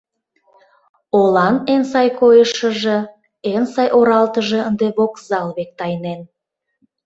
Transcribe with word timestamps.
Олан 1.19 1.55
эн 1.73 1.81
сай 1.91 2.07
койышыжо, 2.19 2.97
эн 3.53 3.63
сай 3.73 3.87
оралтыже 3.97 4.59
ынде 4.69 4.87
вокзал 4.97 5.47
век 5.57 5.71
тайнен. 5.79 6.21